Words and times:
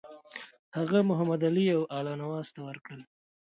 هغه 0.77 0.99
محمدعلي 1.09 1.65
او 1.75 1.81
الله 1.95 2.13
نواز 2.21 2.47
ته 2.55 2.59
ورکړل. 2.67 3.01